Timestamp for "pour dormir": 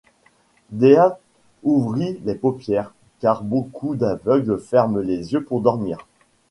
5.43-6.07